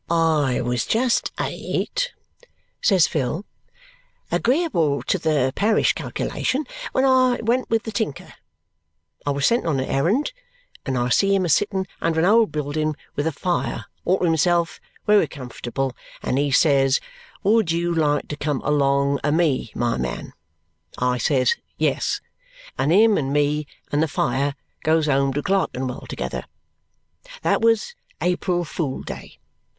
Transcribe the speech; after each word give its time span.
"I 0.09 0.61
was 0.61 0.87
just 0.87 1.31
eight," 1.39 2.11
says 2.81 3.05
Phil, 3.05 3.45
"agreeable 4.31 5.03
to 5.03 5.19
the 5.19 5.53
parish 5.55 5.93
calculation, 5.93 6.65
when 6.91 7.05
I 7.05 7.37
went 7.43 7.69
with 7.69 7.83
the 7.83 7.91
tinker. 7.91 8.33
I 9.27 9.29
was 9.29 9.45
sent 9.45 9.67
on 9.67 9.79
a 9.79 9.83
errand, 9.83 10.33
and 10.87 10.97
I 10.97 11.09
see 11.09 11.35
him 11.35 11.45
a 11.45 11.49
sittin 11.49 11.85
under 12.01 12.19
a 12.21 12.25
old 12.27 12.51
buildin 12.51 12.95
with 13.15 13.27
a 13.27 13.31
fire 13.31 13.85
all 14.03 14.17
to 14.17 14.23
himself 14.25 14.79
wery 15.05 15.27
comfortable, 15.27 15.95
and 16.23 16.39
he 16.39 16.49
says, 16.49 16.99
'Would 17.43 17.71
you 17.71 17.93
like 17.93 18.27
to 18.29 18.35
come 18.35 18.59
along 18.63 19.19
a 19.23 19.31
me, 19.31 19.71
my 19.75 19.97
man?' 19.97 20.33
I 20.97 21.19
says 21.19 21.53
'Yes,' 21.77 22.21
and 22.75 22.91
him 22.91 23.19
and 23.19 23.31
me 23.31 23.67
and 23.91 24.01
the 24.01 24.07
fire 24.07 24.55
goes 24.83 25.05
home 25.05 25.31
to 25.33 25.43
Clerkenwell 25.43 26.07
together. 26.09 26.45
That 27.43 27.61
was 27.61 27.93
April 28.19 28.65
Fool 28.65 29.03
Day. 29.03 29.37